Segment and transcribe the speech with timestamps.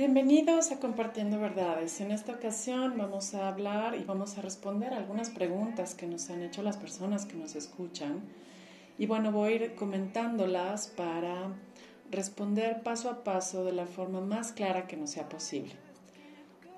[0.00, 2.00] Bienvenidos a Compartiendo Verdades.
[2.00, 6.40] En esta ocasión vamos a hablar y vamos a responder algunas preguntas que nos han
[6.40, 8.22] hecho las personas que nos escuchan.
[8.96, 11.52] Y bueno, voy a ir comentándolas para
[12.10, 15.74] responder paso a paso de la forma más clara que nos sea posible.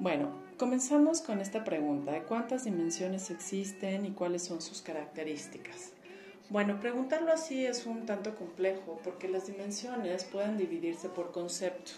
[0.00, 5.92] Bueno, comenzamos con esta pregunta de cuántas dimensiones existen y cuáles son sus características.
[6.50, 11.92] Bueno, preguntarlo así es un tanto complejo porque las dimensiones pueden dividirse por concepto.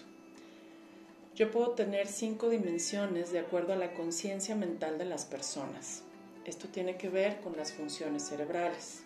[1.35, 6.01] Yo puedo tener cinco dimensiones de acuerdo a la conciencia mental de las personas.
[6.45, 9.03] Esto tiene que ver con las funciones cerebrales.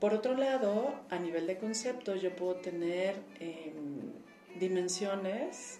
[0.00, 4.12] Por otro lado, a nivel de concepto, yo puedo tener em,
[4.58, 5.78] dimensiones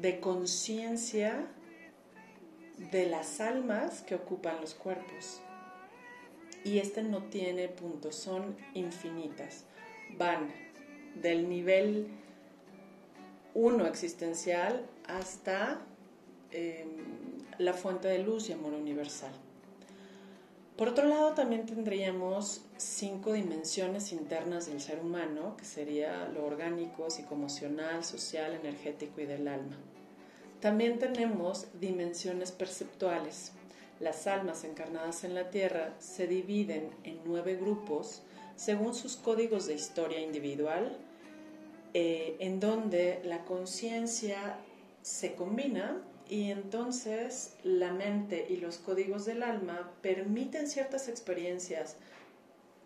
[0.00, 1.48] de conciencia
[2.92, 5.40] de las almas que ocupan los cuerpos.
[6.64, 9.64] Y este no tiene puntos, son infinitas.
[10.16, 10.48] Van
[11.16, 12.06] del nivel
[13.54, 15.80] uno existencial hasta
[16.50, 16.88] em,
[17.58, 19.32] la fuente de luz y amor universal.
[20.76, 27.10] Por otro lado, también tendríamos cinco dimensiones internas del ser humano, que sería lo orgánico,
[27.10, 29.76] psicoemocional, social, energético y del alma.
[30.60, 33.52] También tenemos dimensiones perceptuales.
[34.00, 38.22] Las almas encarnadas en la Tierra se dividen en nueve grupos
[38.56, 40.96] según sus códigos de historia individual,
[41.94, 44.56] eh, en donde la conciencia
[45.02, 51.96] se combina y entonces la mente y los códigos del alma permiten ciertas experiencias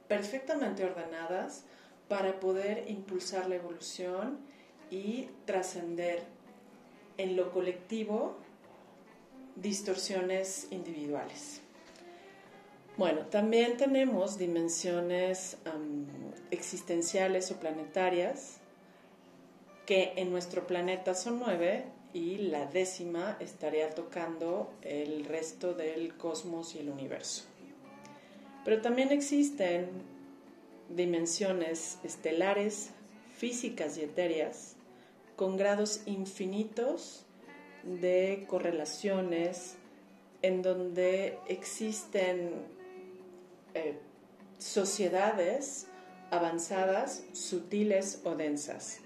[0.08, 1.64] perfectamente ordenadas
[2.08, 4.38] para poder impulsar la evolución
[4.90, 6.22] y trascender
[7.18, 8.36] en lo colectivo
[9.56, 11.60] distorsiones individuales.
[12.96, 15.58] Bueno, también tenemos dimensiones
[16.50, 18.60] existenciales o planetarias
[19.86, 26.74] que en nuestro planeta son nueve y la décima estaría tocando el resto del cosmos
[26.74, 27.44] y el universo.
[28.64, 29.88] Pero también existen
[30.88, 32.90] dimensiones estelares,
[33.36, 34.76] físicas y etéreas
[35.36, 37.24] con grados infinitos
[37.84, 39.76] de correlaciones
[40.42, 42.50] en donde existen
[43.74, 43.98] eh,
[44.58, 45.86] sociedades
[46.30, 49.00] avanzadas, sutiles o densas.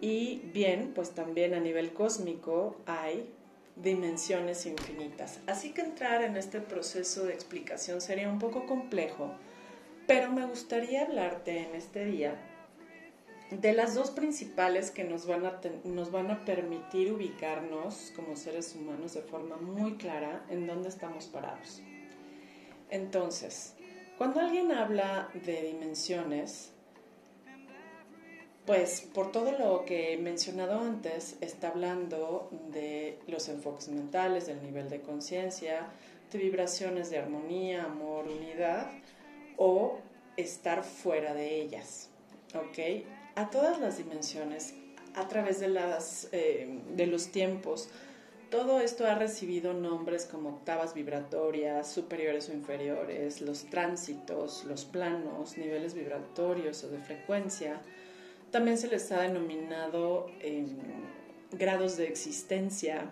[0.00, 3.28] Y bien, pues también a nivel cósmico hay
[3.76, 5.40] dimensiones infinitas.
[5.46, 9.32] Así que entrar en este proceso de explicación sería un poco complejo,
[10.06, 12.36] pero me gustaría hablarte en este día
[13.50, 18.74] de las dos principales que nos van, a nos van a permitir ubicarnos como seres
[18.74, 21.80] humanos de forma muy clara en dónde estamos parados.
[22.90, 23.74] Entonces,
[24.18, 26.72] cuando alguien habla de dimensiones,
[28.68, 34.62] pues por todo lo que he mencionado antes, está hablando de los enfoques mentales, del
[34.62, 35.86] nivel de conciencia,
[36.30, 38.90] de vibraciones de armonía, amor, unidad
[39.56, 39.96] o
[40.36, 42.10] estar fuera de ellas.
[42.54, 43.06] ¿Ok?
[43.36, 44.74] A todas las dimensiones,
[45.14, 47.88] a través de, las, eh, de los tiempos,
[48.50, 55.56] todo esto ha recibido nombres como octavas vibratorias, superiores o inferiores, los tránsitos, los planos,
[55.56, 57.80] niveles vibratorios o de frecuencia,
[58.50, 60.76] también se les ha denominado em,
[61.52, 63.10] grados de existencia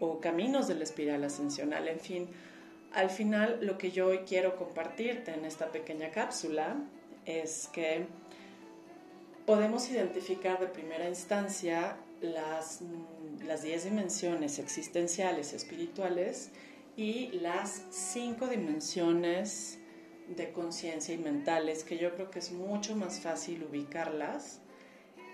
[0.00, 1.88] o caminos de la espiral ascensional.
[1.88, 2.28] En fin,
[2.92, 6.76] al final lo que yo hoy quiero compartirte en esta pequeña cápsula
[7.26, 8.06] es que
[9.46, 12.80] podemos identificar de primera instancia las,
[13.46, 16.50] las 10 dimensiones existenciales espirituales
[16.96, 19.78] y las cinco dimensiones
[20.28, 24.60] de conciencia y mentales, que yo creo que es mucho más fácil ubicarlas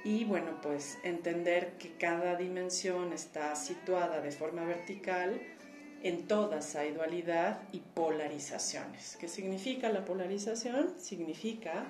[0.04, 5.40] y bueno, pues entender que cada dimensión está situada de forma vertical,
[6.02, 9.16] en todas hay dualidad y polarizaciones.
[9.20, 10.94] ¿Qué significa la polarización?
[10.98, 11.84] Significa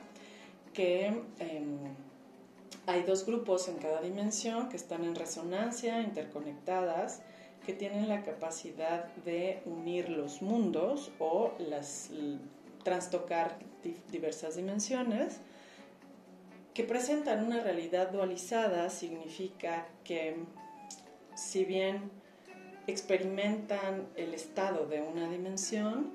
[0.73, 1.07] que
[1.39, 1.79] em,
[2.87, 7.23] hay dos grupos en cada dimensión que están en resonancia, interconectadas,
[7.65, 12.11] que tienen la capacidad de unir los mundos o las
[12.83, 13.59] trastocar
[14.11, 15.41] diversas dimensiones
[16.75, 20.37] que presentan una realidad dualizada significa que
[21.35, 22.11] si bien
[22.87, 26.13] experimentan el estado de una dimensión,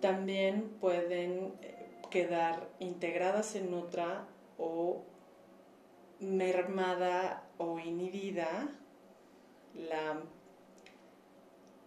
[0.00, 4.26] también pueden eh, quedar integradas en otra
[4.58, 5.02] o
[6.20, 8.68] mermada o inhibida
[9.74, 10.20] la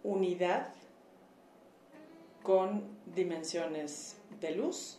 [0.02, 0.68] unidad
[2.44, 4.98] con dimensiones de luz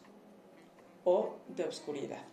[1.03, 2.23] o de oscuridad.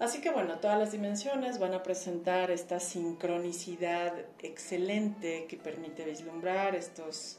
[0.00, 6.74] Así que bueno, todas las dimensiones van a presentar esta sincronicidad excelente que permite vislumbrar
[6.74, 7.38] estos,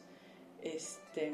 [0.63, 1.33] este,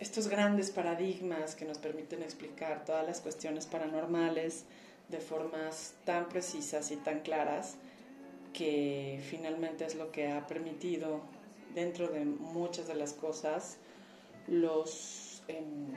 [0.00, 4.64] estos grandes paradigmas que nos permiten explicar todas las cuestiones paranormales
[5.10, 7.76] de formas tan precisas y tan claras
[8.54, 11.20] que finalmente es lo que ha permitido
[11.76, 13.76] dentro de muchas de las cosas
[14.48, 15.92] los em,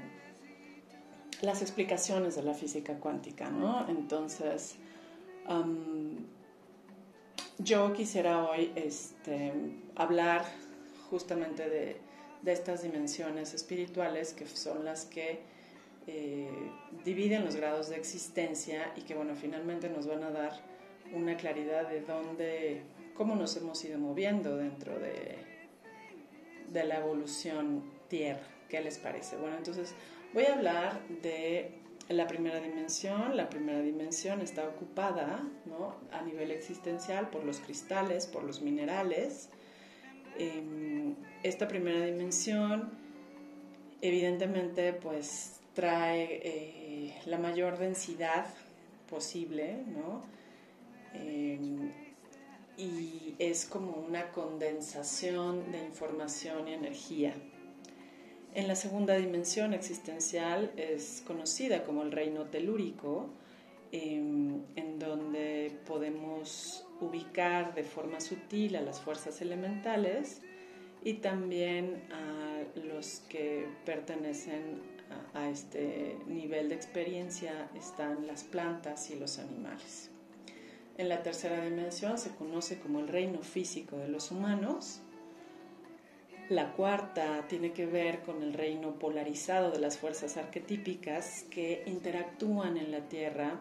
[1.41, 3.87] las explicaciones de la física cuántica, ¿no?
[3.89, 4.75] Entonces,
[7.57, 9.53] yo quisiera hoy este,
[9.95, 10.45] hablar
[11.09, 12.09] justamente de,
[12.45, 15.39] estas dimensiones espirituales que son las que
[16.07, 16.49] eh,
[17.03, 20.53] dividen los grados de existencia y que, bueno, finalmente nos van a dar
[21.13, 22.81] una claridad de dónde,
[23.15, 25.37] cómo nos hemos ido moviendo dentro de,
[26.71, 28.47] de la evolución Tierra.
[28.69, 29.35] ¿Qué les parece?
[29.37, 29.93] Bueno, entonces
[30.31, 31.71] Voy a hablar de
[32.07, 33.35] la primera dimensión.
[33.35, 35.43] La primera dimensión está ocupada
[36.11, 39.49] a nivel existencial por los cristales, por los minerales.
[40.37, 42.91] Em, esta primera dimensión
[44.01, 48.45] evidentemente pues trae eh, la mayor densidad
[49.09, 49.83] posible,
[51.13, 51.91] em,
[52.79, 57.33] y es como una condensación de información y energía.
[58.55, 63.27] En la segunda dimensión existencial es conocida como el reino telúrico,
[63.91, 70.41] em, en donde podemos ubicar de forma sutil a las fuerzas elementales
[71.03, 74.81] y también a los que pertenecen
[75.33, 80.08] a, a este nivel de experiencia están las plantas y los animales.
[80.99, 85.01] En la tercera dimensión se conoce como el reino físico de los humanos
[86.49, 92.75] la cuarta tiene que ver con el reino polarizado de las fuerzas arquetípicas que interactúan
[92.75, 93.59] en la Tierra.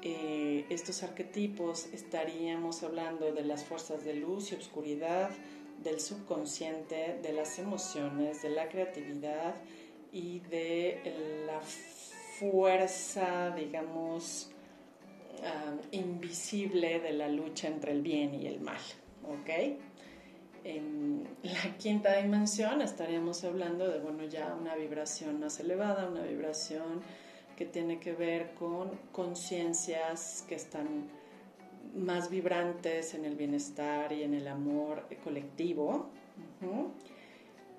[0.00, 5.30] Eh, estos arquetipos estaríamos hablando de las fuerzas de luz y oscuridad,
[5.82, 9.56] del subconsciente, de las emociones, de la creatividad
[10.12, 11.00] y de
[11.48, 11.60] la
[12.38, 14.53] fuerza, digamos,
[15.92, 18.80] invisible de la lucha entre el bien y el mal.
[19.24, 19.50] ¿Ok?
[20.64, 27.02] en la quinta dimensión estaríamos hablando de, bueno, ya una vibración más elevada, una vibración
[27.56, 31.08] que tiene que ver con conciencias que están
[31.94, 36.08] más vibrantes en el bienestar y en el amor colectivo.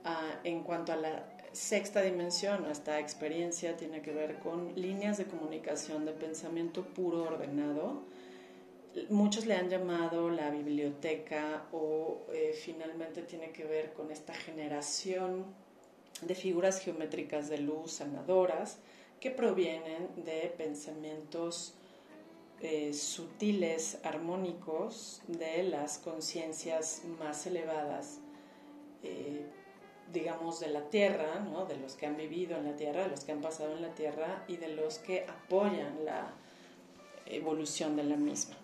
[0.05, 1.25] Ah, en cuanto a la
[1.55, 8.03] sexta dimensión, esta experiencia tiene que ver con líneas de comunicación de pensamiento puro ordenado,
[9.09, 15.45] muchos le han llamado la biblioteca o eh, finalmente tiene que ver con esta generación
[16.21, 18.77] de figuras geométricas de luz sanadoras
[19.19, 21.73] que provienen de pensamientos
[22.61, 28.19] eh, sutiles, armónicos de las conciencias más elevadas,
[29.03, 29.45] eh,
[30.13, 31.65] digamos, de la Tierra, ¿no?
[31.65, 33.93] de los que han vivido en la Tierra, de los que han pasado en la
[33.95, 36.33] Tierra y de los que apoyan la
[37.25, 38.55] evolución de la misma.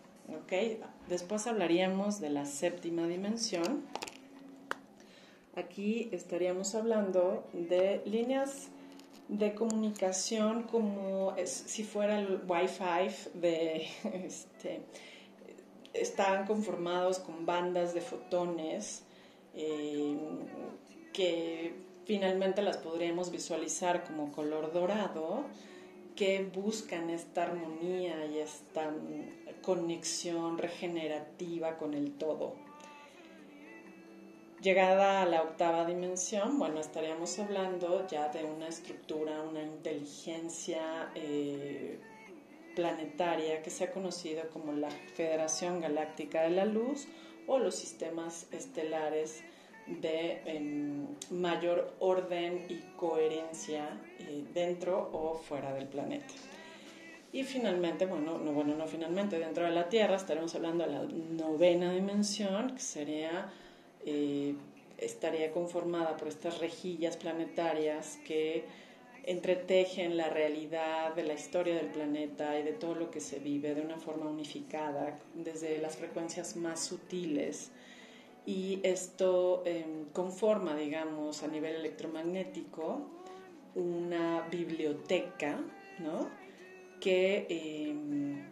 [1.08, 3.84] Después hablaríamos de la séptima dimensión.
[5.56, 8.70] Aquí estaríamos hablando de líneas
[9.28, 13.88] de comunicación como si fuera el Wi-Fi de
[14.26, 14.82] este,
[15.94, 19.04] están conformados con bandas de fotones
[19.54, 20.18] eh,
[21.14, 21.74] que
[22.06, 25.46] finalmente las podríamos visualizar como color dorado
[26.16, 28.92] que buscan esta armonía y esta
[29.62, 32.54] conexión regenerativa con el todo.
[34.62, 42.00] Llegada a la octava dimensión, bueno, estaríamos hablando ya de una estructura, una inteligencia eh,
[42.76, 47.08] planetaria que se ha conocido como la Federación Galáctica de la Luz
[47.48, 49.44] o los sistemas estelares
[50.00, 56.34] de em, mayor orden y coherencia eh, dentro o fuera del planeta.
[57.34, 61.04] Y finalmente, bueno, no, bueno, no finalmente, dentro de la Tierra estaremos hablando de la
[61.04, 63.52] novena dimensión, que sería,
[64.06, 64.56] eh,
[64.98, 68.66] estaría conformada por estas rejillas planetarias que
[69.24, 73.76] entretejen la realidad de la historia del planeta y de todo lo que se vive
[73.76, 77.72] de una forma unificada, desde las frecuencias más sutiles.
[78.46, 83.02] Y esto em, conforma, digamos, a nivel electromagnético,
[83.76, 85.60] una biblioteca,
[86.00, 86.30] ¿no?
[87.02, 88.46] que em,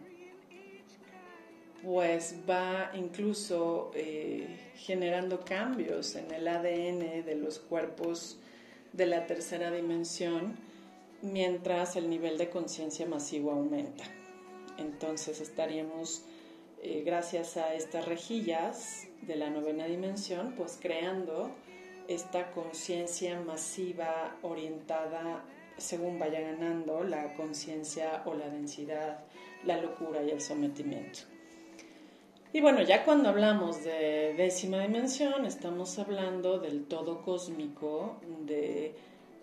[1.82, 8.38] pues va incluso eh, generando cambios en el ADN de los cuerpos
[8.92, 10.56] de la tercera dimensión
[11.22, 14.04] mientras el nivel de conciencia masivo aumenta.
[14.78, 16.22] Entonces estaríamos,
[16.82, 21.50] eh, gracias a estas rejillas de la novena dimensión, pues creando
[22.08, 25.44] esta conciencia masiva orientada
[25.80, 29.20] según vaya ganando la conciencia o la densidad,
[29.64, 31.20] la locura y el sometimiento.
[32.52, 38.94] Y bueno, ya cuando hablamos de décima dimensión, estamos hablando del todo cósmico, de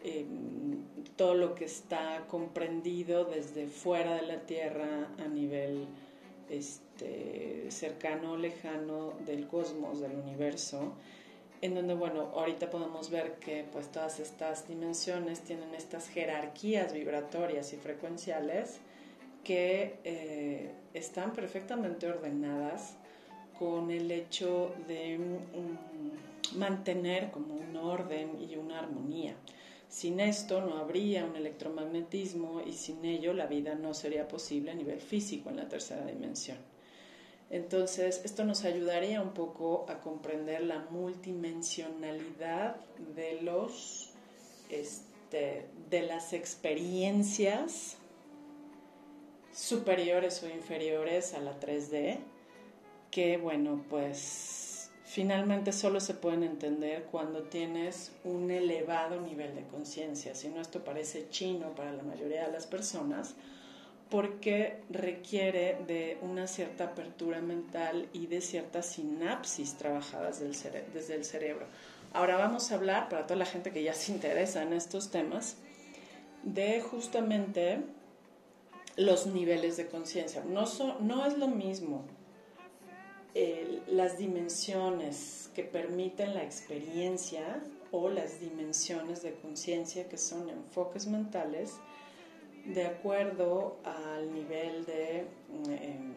[0.03, 0.83] em,
[1.15, 5.87] todo lo que está comprendido desde fuera de la Tierra a nivel
[6.49, 10.93] este, cercano lejano del cosmos, del universo,
[11.61, 17.73] en donde, bueno, ahorita podemos ver que pues todas estas dimensiones tienen estas jerarquías vibratorias
[17.73, 18.79] y frecuenciales
[19.43, 22.97] que eh, están perfectamente ordenadas
[23.57, 29.35] con el hecho de mm, mantener como un orden y una armonía.
[29.89, 34.75] Sin esto no habría un electromagnetismo y sin ello la vida no sería posible a
[34.75, 36.57] nivel físico en la tercera dimensión.
[37.49, 42.75] Entonces, esto nos ayudaría un poco a comprender la multidimensionalidad
[43.15, 44.09] de los
[44.69, 47.95] este, de las experiencias
[49.53, 52.17] superiores o inferiores a la 3D,
[53.11, 54.66] que bueno, pues
[55.07, 60.35] finalmente solo se pueden entender cuando tienes un elevado nivel de conciencia.
[60.35, 63.33] Si no, esto parece chino para la mayoría de las personas,
[64.09, 71.65] porque requiere de una cierta apertura mental y de ciertas sinapsis trabajadas desde el cerebro.
[72.13, 75.55] Ahora vamos a hablar, para toda la gente que ya se interesa en estos temas,
[76.43, 77.79] de justamente
[78.97, 80.43] los niveles de conciencia.
[80.45, 80.65] No,
[80.99, 82.03] no es lo mismo
[83.87, 91.73] las dimensiones que permiten la experiencia o las dimensiones de conciencia que son enfoques mentales
[92.65, 95.25] de acuerdo al nivel de,
[95.69, 96.13] em,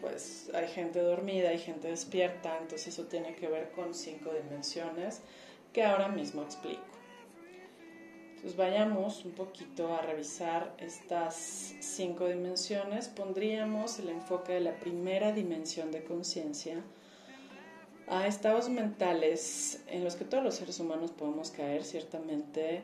[0.00, 5.20] pues hay gente dormida, hay gente despierta, entonces eso tiene que ver con cinco dimensiones
[5.72, 6.82] que ahora mismo explico.
[8.42, 13.06] Entonces vayamos un poquito a revisar estas cinco dimensiones.
[13.06, 16.82] Pondríamos el enfoque de la primera dimensión de conciencia
[18.08, 22.82] a estados mentales en los que todos los seres humanos podemos caer, ciertamente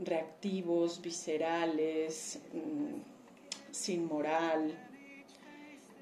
[0.00, 4.76] reactivos, viscerales, mm, sin moral,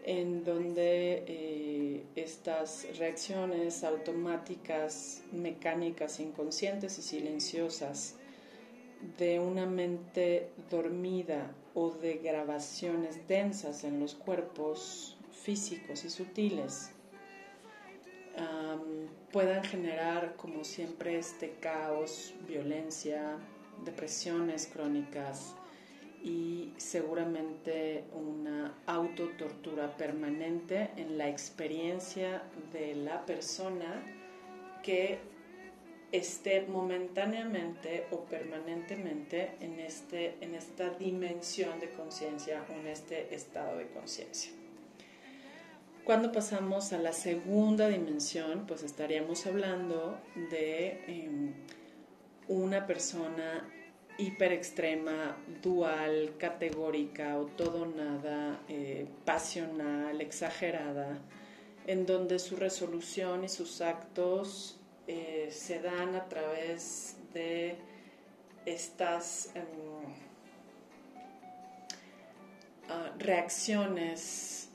[0.05, 8.15] en donde eh, estas reacciones automáticas, mecánicas, inconscientes y silenciosas
[9.19, 16.93] de una mente dormida o de grabaciones densas en los cuerpos físicos y sutiles
[19.33, 23.37] puedan generar como siempre este caos, violencia,
[23.85, 25.55] depresiones crónicas
[26.23, 32.43] y seguramente una autotortura permanente en la experiencia
[32.73, 34.03] de la persona
[34.83, 35.19] que
[36.13, 43.79] esté momentáneamente o permanentemente en, este, en esta dimensión de conciencia o en este estado
[43.79, 44.53] de conciencia.
[46.05, 50.19] Cuando pasamos a la segunda dimensión, pues estaríamos hablando
[50.51, 51.05] de...
[51.07, 51.55] Em,
[52.51, 53.65] una persona
[54.19, 61.21] hiper extrema, dual, categórica o todo nada, eh, pasional, exagerada,
[61.87, 67.77] en donde su resolución y sus actos eh, se dan a través de
[68.67, 69.65] estas em,
[72.89, 74.69] ah, reacciones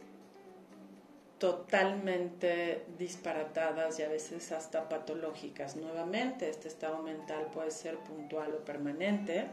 [1.38, 5.75] totalmente disparatadas y a veces hasta patológicas.
[5.75, 9.48] Nuevamente, este estado mental puede ser puntual o permanente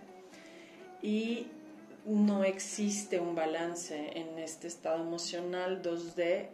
[1.03, 1.49] y
[2.05, 6.49] no existe un balance en este estado emocional 2D.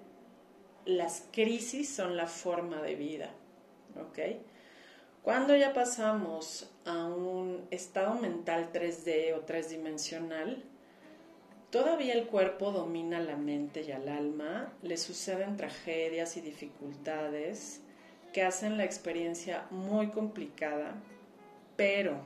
[0.87, 3.31] Las crisis son la forma de vida.
[3.97, 4.19] ¿Ok?
[5.23, 10.63] Cuando ya pasamos a un estado mental 3D o dimensional
[11.71, 17.83] Todavía el cuerpo domina la mente y al alma, le suceden tragedias y dificultades
[18.33, 20.95] que hacen la experiencia muy complicada,
[21.77, 22.23] pero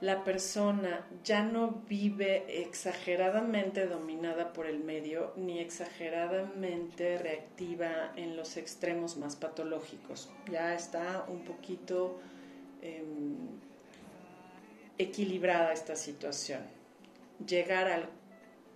[0.00, 8.56] la persona ya no vive exageradamente dominada por el medio ni exageradamente reactiva en los
[8.56, 10.30] extremos más patológicos.
[10.50, 12.20] Ya está un poquito
[12.82, 13.36] em,
[14.98, 16.78] equilibrada esta situación
[17.46, 18.08] llegar al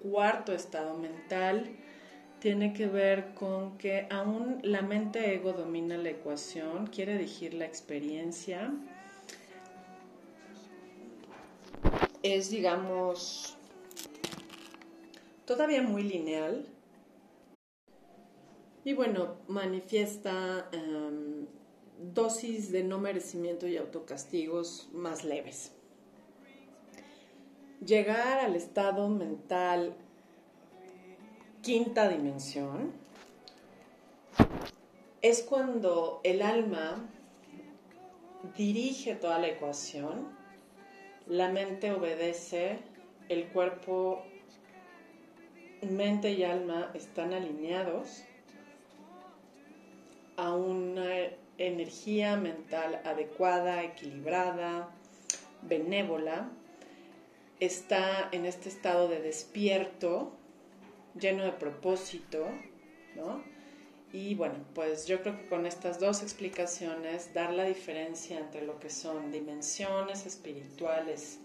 [0.01, 1.71] cuarto estado mental
[2.39, 7.67] tiene que ver con que aún la mente ego domina la ecuación, quiere dirigir la
[7.67, 8.73] experiencia.
[12.23, 13.57] Es, digamos,
[15.45, 16.67] todavía muy lineal.
[18.85, 21.47] Y bueno, manifiesta em,
[21.99, 25.73] dosis de no merecimiento y autocastigos más leves.
[27.85, 29.95] Llegar al estado mental
[31.63, 32.93] quinta dimensión
[35.21, 37.09] es cuando el alma
[38.57, 40.29] dirige toda la ecuación,
[41.33, 42.77] la mente obedece,
[43.31, 44.23] el cuerpo,
[45.81, 48.23] mente y alma están alineados
[50.37, 51.09] a una
[51.57, 54.91] energía mental adecuada, equilibrada,
[55.63, 56.51] benévola,
[57.61, 60.33] está en este estado de despierto,
[61.19, 62.47] lleno de propósito,
[63.17, 63.43] ¿no?
[64.13, 68.79] Y bueno, pues yo creo que con estas dos explicaciones, dar la diferencia entre lo
[68.79, 71.39] que son dimensiones espirituales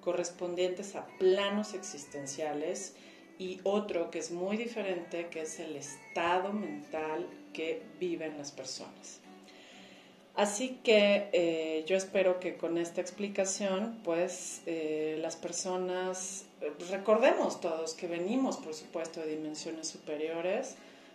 [0.00, 2.94] correspondientes a planos existenciales
[3.38, 9.20] y otro que es muy diferente, que es el estado mental que viven las personas.
[10.34, 17.60] Así que eh, yo espero que con esta explicación, pues eh, las personas, eh, recordemos
[17.60, 20.74] todos que venimos, por supuesto, de dimensiones superiores.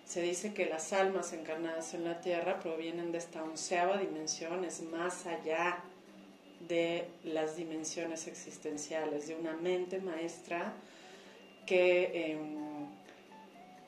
[0.10, 4.82] Se dice que las almas encarnadas en la Tierra provienen de esta onceava dimensión, es
[4.82, 5.84] más allá
[6.68, 10.74] de las dimensiones existenciales, de una mente maestra
[11.68, 12.88] que em,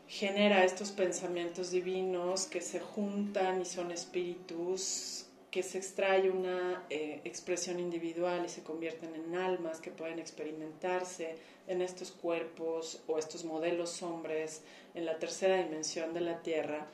[0.07, 7.19] genera estos pensamientos divinos que se juntan y son espíritus, que se extrae una eh,
[7.25, 11.35] expresión individual y se convierten en almas que pueden experimentarse
[11.67, 14.61] en estos cuerpos o estos modelos hombres
[14.95, 16.87] en la tercera dimensión de la Tierra,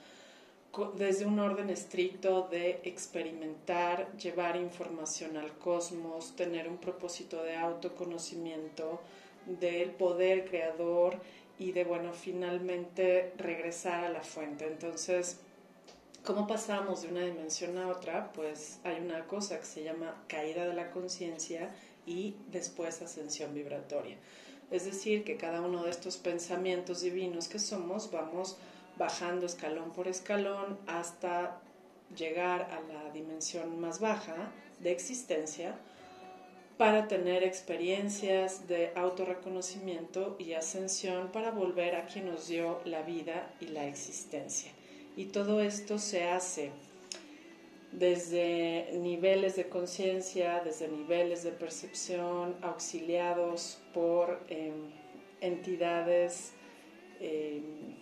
[0.96, 9.00] desde un orden estricto de experimentar, llevar información al cosmos, tener un propósito de autoconocimiento,
[9.46, 11.20] del poder creador
[11.58, 14.68] y de, bueno, finalmente regresar a la fuente.
[14.68, 15.40] Entonces,
[16.28, 18.34] ¿cómo pasamos de una dimensión a otra?
[18.34, 21.74] Pues hay una cosa que se llama caída de la conciencia
[22.06, 24.18] y después ascensión vibratoria.
[24.70, 28.58] Es decir, que cada uno de estos pensamientos divinos que somos vamos
[28.98, 31.62] bajando escalón por escalón hasta
[32.14, 35.76] llegar a la dimensión más baja de existencia
[36.78, 43.50] para tener experiencias de autorreconocimiento y ascensión para volver a quien nos dio la vida
[43.62, 44.74] y la existencia.
[45.18, 46.72] Y todo esto se hace
[47.92, 54.92] desde niveles de conciencia, desde niveles de percepción, auxiliados por em,
[55.42, 56.54] entidades,
[57.20, 57.96] em,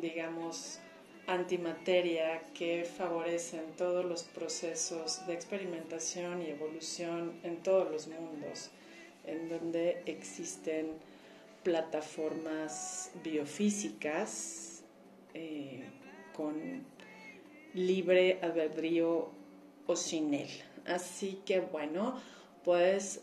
[0.00, 0.80] digamos,
[1.26, 8.70] antimateria que favorecen todos los procesos de experimentación y evolución en todos los mundos,
[9.26, 10.92] en donde existen
[11.62, 14.84] plataformas biofísicas
[15.34, 15.84] eh,
[16.36, 16.84] con
[17.74, 19.28] libre albedrío
[19.86, 20.48] o sin él.
[20.86, 22.20] Así que bueno,
[22.64, 23.20] pues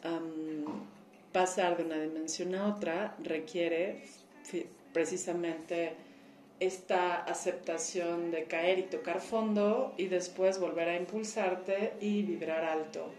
[1.32, 4.04] pasar de una dimensión a otra requiere
[4.94, 5.94] precisamente
[6.60, 13.10] esta aceptación de caer y tocar fondo y después volver a impulsarte y vibrar alto.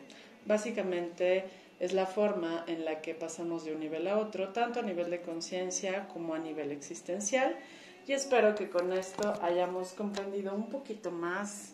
[0.47, 1.45] Básicamente
[1.81, 5.11] es la forma en la que pasamos de un nivel a otro, tanto a nivel
[5.11, 7.57] de conciencia como a nivel existencial.
[8.07, 11.73] Y espero que con esto hayamos comprendido un poquito más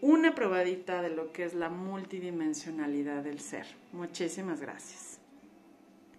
[0.00, 3.66] una probadita de lo que es la multidimensionalidad del ser.
[3.92, 5.19] Muchísimas gracias.